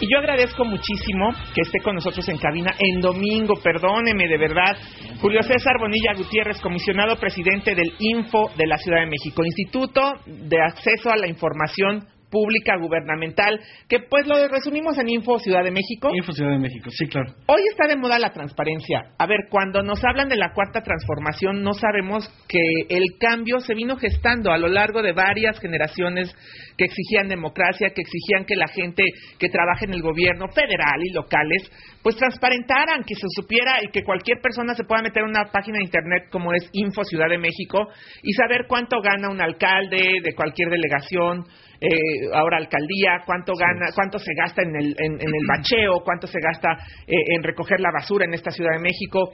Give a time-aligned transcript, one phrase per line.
[0.00, 4.74] Y yo agradezco muchísimo que esté con nosotros en cabina en domingo, perdóneme de verdad,
[5.20, 10.56] Julio César Bonilla Gutiérrez, comisionado presidente del Info de la Ciudad de México, Instituto de
[10.62, 16.10] Acceso a la Información pública gubernamental, que pues lo resumimos en Info Ciudad de México.
[16.14, 17.32] Info Ciudad de México, sí, claro.
[17.46, 19.12] Hoy está de moda la transparencia.
[19.18, 23.74] A ver, cuando nos hablan de la cuarta transformación, no sabemos que el cambio se
[23.74, 26.34] vino gestando a lo largo de varias generaciones
[26.76, 29.02] que exigían democracia, que exigían que la gente
[29.38, 31.70] que trabaja en el gobierno federal y locales,
[32.02, 35.78] pues transparentaran, que se supiera y que cualquier persona se pueda meter en una página
[35.78, 37.88] de internet como es Info Ciudad de México
[38.22, 41.44] y saber cuánto gana un alcalde de cualquier delegación,
[41.80, 46.38] eh, ahora alcaldía, cuánto gana, cuánto se gasta en el, en, el bacheo, cuánto se
[46.40, 46.72] gasta
[47.06, 49.32] eh, en recoger la basura en esta Ciudad de México.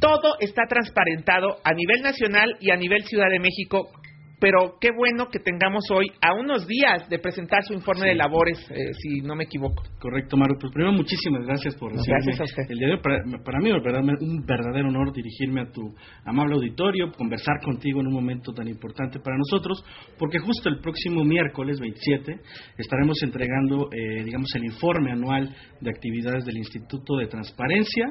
[0.00, 3.90] Todo está transparentado a nivel nacional y a nivel Ciudad de México
[4.38, 8.58] pero qué bueno que tengamos hoy a unos días de presentar su informe de labores,
[8.70, 9.82] eh, si no me equivoco.
[9.98, 10.56] Correcto, Maru.
[10.60, 12.24] Pues primero, muchísimas gracias por recibirme.
[12.24, 12.70] Gracias a usted.
[12.70, 15.94] El día de hoy, para, mí es un verdadero honor dirigirme a tu
[16.24, 19.82] amable auditorio, conversar contigo en un momento tan importante para nosotros,
[20.18, 22.40] porque justo el próximo miércoles 27
[22.76, 28.06] estaremos entregando, eh, digamos, el informe anual de actividades del Instituto de Transparencia,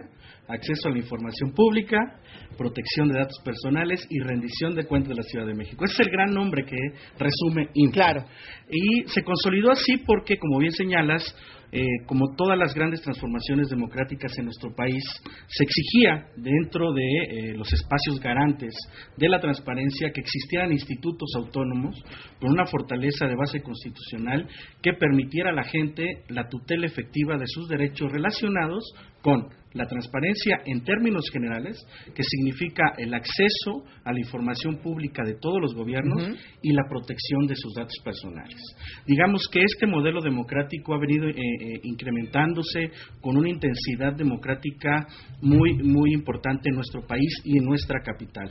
[0.48, 1.98] acceso a la información pública,
[2.58, 5.86] protección de datos personales y rendición de cuentas de la Ciudad de México.
[5.86, 6.78] Es el gran nombre que
[7.18, 8.26] resume Claro.
[8.70, 11.24] Y se consolidó así porque, como bien señalas,
[11.72, 15.04] eh, como todas las grandes transformaciones democráticas en nuestro país,
[15.48, 18.74] se exigía dentro de eh, los espacios garantes
[19.18, 22.02] de la transparencia que existieran institutos autónomos
[22.40, 24.48] con una fortaleza de base constitucional
[24.82, 28.84] que permitiera a la gente la tutela efectiva de sus derechos relacionados
[29.22, 31.78] con la transparencia en términos generales,
[32.16, 36.30] que significa el acceso a la información pública de todos los gobiernos
[36.62, 38.56] y la protección de sus datos personales.
[39.06, 42.90] Digamos que este modelo democrático ha venido eh, eh, incrementándose
[43.22, 45.08] con una intensidad democrática
[45.42, 48.48] muy, muy importante en nuestro país y en nuestra capital.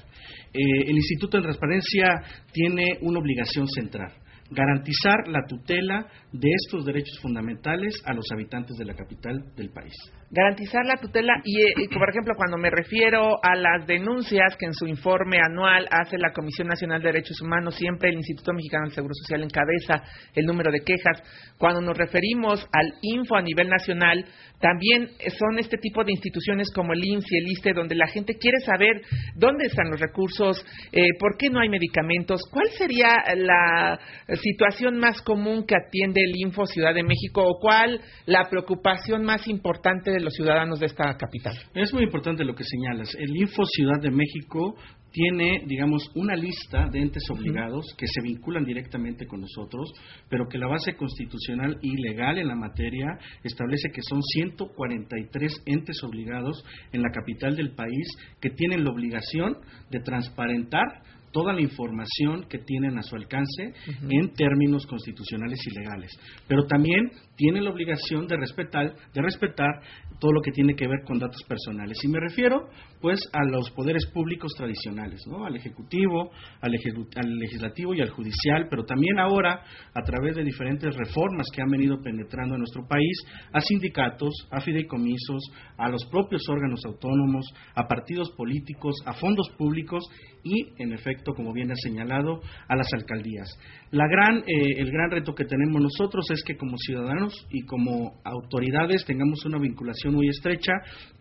[0.52, 4.12] Eh, el Instituto de Transparencia tiene una obligación central
[4.50, 9.94] garantizar la tutela de estos derechos fundamentales a los habitantes de la capital del país.
[10.30, 14.74] Garantizar la tutela eh, y, por ejemplo cuando me refiero a las denuncias que en
[14.74, 18.94] su informe anual hace la Comisión Nacional de Derechos Humanos siempre el Instituto Mexicano del
[18.94, 20.02] Seguro Social encabeza
[20.34, 21.22] el número de quejas.
[21.56, 24.24] Cuando nos referimos al info a nivel nacional
[24.60, 28.36] también son este tipo de instituciones como el IMSS y el ISTE donde la gente
[28.36, 29.02] quiere saber
[29.36, 33.98] dónde están los recursos eh, por qué no hay medicamentos cuál sería la
[34.36, 39.46] situación más común que atiende el info Ciudad de México o cuál la preocupación más
[39.48, 41.56] importante de los ciudadanos de esta capital.
[41.74, 43.14] Es muy importante lo que señalas.
[43.14, 44.76] El Info Ciudad de México
[45.14, 49.92] tiene, digamos, una lista de entes obligados que se vinculan directamente con nosotros,
[50.28, 53.06] pero que la base constitucional y legal en la materia
[53.44, 58.08] establece que son 143 entes obligados en la capital del país
[58.40, 59.56] que tienen la obligación
[59.90, 63.74] de transparentar toda la información que tienen a su alcance
[64.08, 66.12] en términos constitucionales y legales.
[66.46, 69.82] Pero también tienen la obligación de respetar, de respetar
[70.20, 71.98] todo lo que tiene que ver con datos personales.
[72.04, 72.68] Y me refiero,
[73.00, 75.44] pues, a los poderes públicos tradicionales, ¿no?
[75.44, 76.30] Al ejecutivo,
[76.60, 76.72] al,
[77.16, 81.68] al legislativo y al judicial, pero también ahora, a través de diferentes reformas que han
[81.68, 85.42] venido penetrando en nuestro país, a sindicatos, a fideicomisos,
[85.76, 90.04] a los propios órganos autónomos, a partidos políticos, a fondos públicos
[90.44, 93.48] y, en efecto, como bien ha señalado, a las alcaldías.
[93.90, 98.20] La gran, eh, el gran reto que tenemos nosotros es que como ciudadanos y como
[98.24, 100.72] autoridades tengamos una vinculación muy estrecha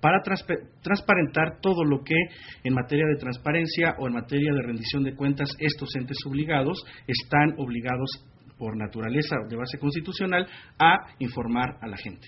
[0.02, 0.22] para
[0.82, 2.16] transparentar todo lo que
[2.64, 7.54] en materia de transparencia o en materia de rendición de cuentas estos entes obligados están
[7.58, 8.10] obligados
[8.58, 10.48] por naturaleza de base constitucional
[10.80, 12.28] a informar a la gente.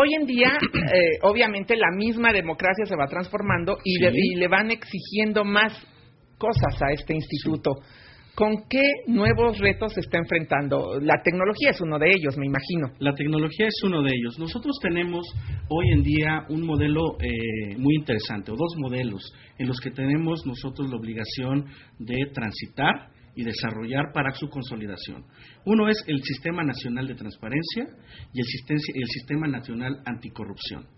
[0.00, 4.70] Hoy en día, eh, obviamente, la misma democracia se va transformando y, y, le van
[4.70, 5.72] exigiendo más
[6.38, 7.72] cosas a este instituto.
[8.38, 11.00] ¿Con qué nuevos retos se está enfrentando?
[11.00, 12.94] La tecnología es uno de ellos, me imagino.
[13.00, 14.38] La tecnología es uno de ellos.
[14.38, 15.26] Nosotros tenemos
[15.68, 19.20] hoy en día un modelo eh, muy interesante, o dos modelos,
[19.58, 21.66] en los que tenemos nosotros la obligación
[21.98, 25.24] de transitar y desarrollar para su consolidación.
[25.64, 27.86] Uno es el Sistema Nacional de Transparencia
[28.32, 30.97] y el Sistema Nacional Anticorrupción.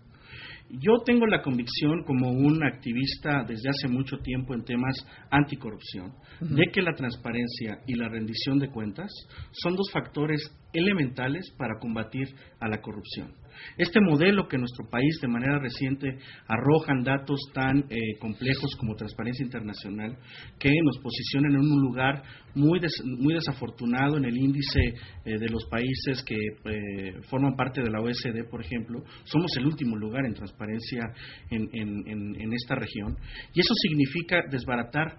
[0.69, 4.95] Yo tengo la convicción, como un activista desde hace mucho tiempo en temas
[5.29, 9.11] anticorrupción, de que la transparencia y la rendición de cuentas
[9.51, 10.41] son dos factores
[10.73, 12.27] elementales para combatir
[12.59, 13.40] a la corrupción.
[13.77, 16.17] Este modelo que nuestro país de manera reciente
[16.47, 20.17] arrojan datos tan eh, complejos como Transparencia Internacional,
[20.59, 22.23] que nos posicionan en un lugar
[22.55, 22.79] muy,
[23.17, 24.79] muy desafortunado en el índice
[25.25, 29.65] eh, de los países que eh, forman parte de la OSD, por ejemplo, somos el
[29.65, 31.01] último lugar en transparencia
[31.49, 33.17] en, en esta región,
[33.53, 35.17] y eso significa desbaratar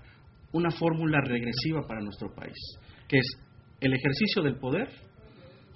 [0.52, 2.56] una fórmula regresiva para nuestro país,
[3.08, 3.26] que es
[3.80, 4.88] el ejercicio del poder,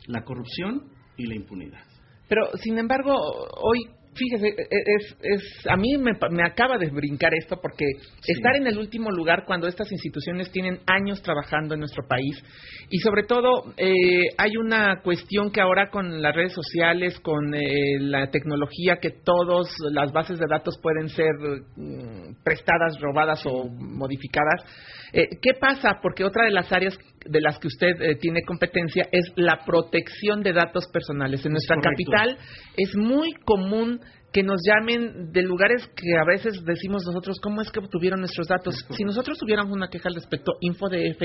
[0.06, 0.84] la corrupción
[1.16, 1.95] y la impunidad.
[2.28, 6.90] Pero, sin embargo, hoy, fíjese, e, e, es, es, a mí me, me acaba de
[6.90, 7.84] brincar esto porque
[8.26, 12.43] estar en el último lugar cuando estas instituciones tienen años trabajando en nuestro país
[12.88, 17.99] y sobre todo eh, hay una cuestión que ahora con las redes sociales, con eh,
[17.99, 21.32] la tecnología, que todas las bases de datos pueden ser
[21.76, 24.64] mm, prestadas, robadas o modificadas.
[25.12, 25.99] Eh, ¿Qué pasa?
[26.00, 26.96] Porque otra de las áreas
[27.28, 31.44] de las que usted eh, tiene competencia es la protección de datos personales.
[31.44, 32.38] En nuestra capital
[32.76, 34.00] es muy común
[34.36, 38.46] que nos llamen de lugares que a veces decimos nosotros, ¿cómo es que obtuvieron nuestros
[38.46, 38.74] datos?
[38.90, 41.22] Si nosotros tuviéramos una queja al respecto, InfoDF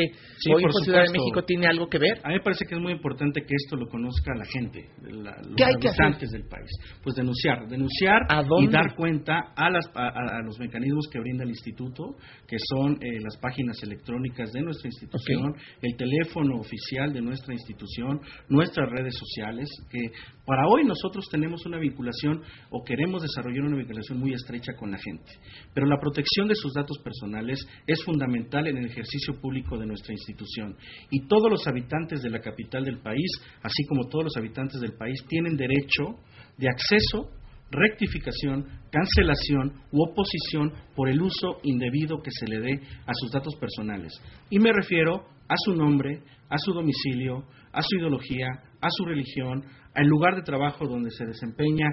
[0.50, 2.20] o Info Ciudad de México tiene algo que ver.
[2.24, 5.36] A mí me parece que es muy importante que esto lo conozca la gente, la,
[5.44, 6.70] los ¿Qué hay habitantes del país.
[7.04, 8.22] Pues denunciar, denunciar
[8.62, 12.16] y dar cuenta a, las, a, los mecanismos que brinda el instituto,
[12.48, 18.22] que son eh, las páginas electrónicas de nuestra institución, el teléfono oficial de nuestra institución,
[18.48, 20.00] nuestras redes sociales, que
[20.46, 24.92] para hoy nosotros tenemos una vinculación o queremos queremos desarrollar una vinculación muy estrecha con
[24.92, 25.32] la gente.
[25.74, 30.14] Pero la protección de sus datos personales es fundamental en el ejercicio público de nuestra
[30.14, 30.78] institución.
[31.10, 33.28] Y todos los habitantes de la capital del país,
[33.64, 36.20] así como todos los habitantes del país, tienen derecho
[36.58, 37.32] de acceso
[37.72, 42.74] rectificación, cancelación u oposición por el uso indebido que se le dé
[43.06, 44.12] a sus datos personales.
[44.50, 47.44] Y me refiero a su nombre, a su domicilio,
[47.74, 48.48] a su ideología,
[48.80, 51.88] a su religión, al lugar de trabajo donde se desempeña,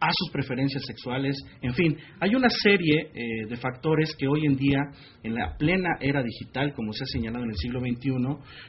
[0.00, 4.56] a sus preferencias sexuales, en fin, hay una serie eh, de factores que hoy en
[4.56, 4.80] día,
[5.22, 8.10] en la plena era digital, como se ha señalado en el siglo XXI,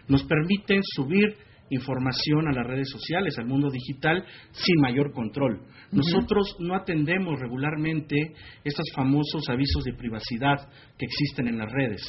[0.09, 1.37] nos permiten subir
[1.69, 5.61] información a las redes sociales, al mundo digital, sin mayor control.
[5.91, 8.15] Nosotros no atendemos regularmente
[8.63, 12.01] estos famosos avisos de privacidad que existen en las redes.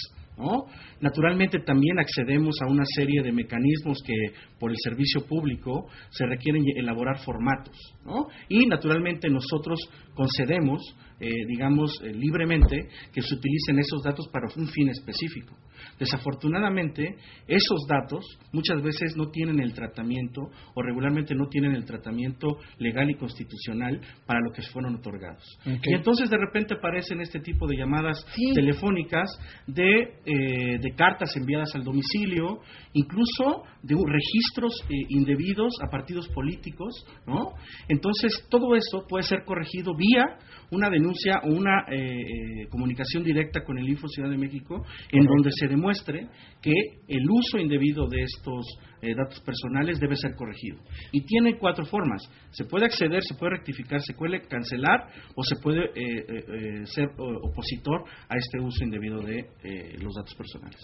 [1.01, 4.15] Naturalmente también accedemos a una serie de mecanismos que
[4.59, 7.77] por el servicio público se requieren elaborar formatos.
[8.49, 9.79] Y naturalmente nosotros
[10.15, 10.83] concedemos,
[11.21, 15.57] eh, digamos, eh, libremente que se utilicen esos datos para un fin específico.
[15.99, 17.17] Desafortunadamente,
[17.47, 20.43] esos datos muchas veces no tienen el tratamiento
[20.75, 25.43] o regularmente no tienen el tratamiento legal y constitucional para lo que fueron otorgados.
[25.65, 28.25] Y entonces de repente aparecen este tipo de llamadas
[28.55, 29.29] telefónicas
[29.67, 32.61] de, eh, de, cartas enviadas al domicilio,
[32.93, 37.53] incluso de registros eh, indebidos a partidos políticos, ¿no?
[37.89, 40.39] Entonces todo eso puede ser corregido vía
[40.71, 45.51] una denuncia o una eh, comunicación directa con el Info Ciudad de México, en donde
[45.53, 46.29] se demuestre
[46.61, 46.73] que
[47.09, 48.67] el uso indebido de estos
[49.07, 50.79] eh, datos personales debe ser corregido.
[51.13, 52.23] Y tiene cuatro formas.
[52.51, 57.09] Se puede acceder, se puede rectificar, se puede cancelar o se puede eh, eh, ser
[57.17, 59.47] opositor a este uso indebido de
[60.01, 60.77] los datos personales.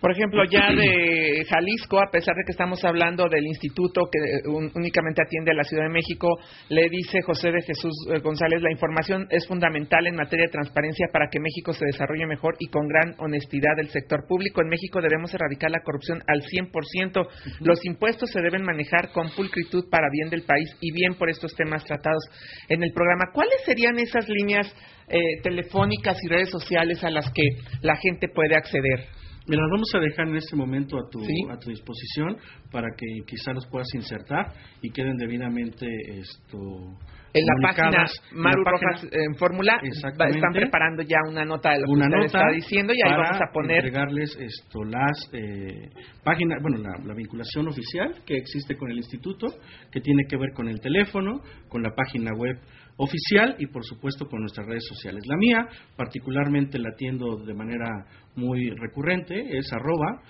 [0.00, 5.22] Por ejemplo, ya de Jalisco, a pesar de que estamos hablando del instituto que únicamente
[5.22, 6.28] atiende a la Ciudad de México,
[6.68, 7.92] le dice José de Jesús
[8.22, 12.56] González, la información es fundamental en materia de transparencia para que México se desarrolle mejor
[12.60, 14.60] y con gran honestidad del sector público.
[14.60, 17.26] En México debemos erradicar la corrupción al 100%.
[17.66, 21.52] Los impuestos se deben manejar con pulcritud para bien del país y bien por estos
[21.56, 22.22] temas tratados
[22.68, 23.32] en el programa.
[23.34, 24.72] ¿Cuáles serían esas líneas
[25.08, 27.42] eh, telefónicas y redes sociales a las que
[27.82, 29.08] la gente puede acceder?
[29.48, 31.18] Mira, vamos a dejar en este momento a tu,
[31.50, 32.36] a tu disposición
[32.70, 35.86] para que quizá los puedas insertar y queden debidamente
[36.20, 36.96] esto
[37.38, 41.92] en la página Maru Rojas en Fórmula están preparando ya una nota de lo que
[41.92, 45.90] usted está diciendo y ahí vamos a poner entregarles esto las eh,
[46.24, 49.48] páginas bueno la, la, vinculación oficial que existe con el instituto
[49.90, 52.56] que tiene que ver con el teléfono con la página web
[52.96, 55.24] oficial y por supuesto con nuestras redes sociales.
[55.26, 60.22] La mía, particularmente la atiendo de manera muy recurrente, es arroba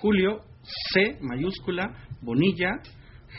[0.00, 2.72] Julio C mayúscula Bonilla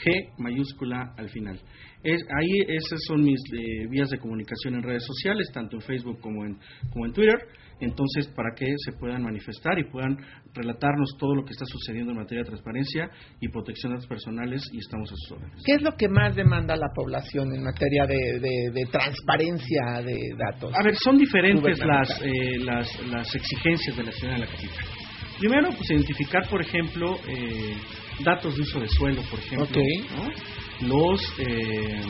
[0.04, 1.60] G mayúscula al final.
[2.04, 6.20] Es, ahí esas son mis eh, vías de comunicación en redes sociales, tanto en Facebook
[6.22, 6.58] como en,
[6.92, 7.38] como en Twitter
[7.80, 10.18] entonces para que se puedan manifestar y puedan
[10.54, 14.62] relatarnos todo lo que está sucediendo en materia de transparencia y protección de datos personales
[14.74, 15.64] y estamos a sus órdenes.
[15.66, 20.74] ¿Qué es lo que más demanda la población en materia de, transparencia de datos?
[20.74, 24.86] A ver, son diferentes las, eh, las, exigencias de la ciudad de la capital.
[25.40, 27.78] Primero, pues identificar, por ejemplo, eh,
[28.24, 29.82] datos de uso de suelo, por ejemplo,
[30.82, 32.02] los eh,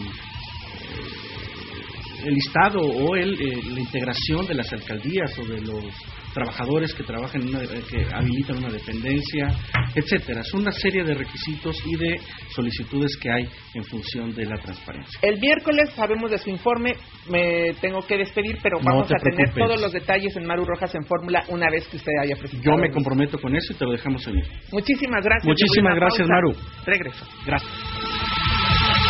[2.25, 3.38] el listado o el,
[3.74, 5.86] la integración de las alcaldías o de los
[6.34, 9.48] trabajadores que trabajan en una, que habilitan una dependencia,
[9.96, 10.44] etcétera.
[10.44, 12.20] Son una serie de requisitos y de
[12.50, 15.20] solicitudes que hay en función de la transparencia.
[15.22, 16.96] El miércoles sabemos de su informe,
[17.30, 21.04] me tengo que despedir, pero vamos a tener todos los detalles en Maru Rojas en
[21.06, 22.76] Fórmula una vez que usted haya presentado.
[22.76, 24.36] Yo me comprometo con eso y te lo dejamos en
[24.72, 25.46] Muchísimas gracias.
[25.46, 26.54] Muchísimas gracias, Maru.
[26.86, 27.26] Regreso.
[27.46, 27.99] Gracias.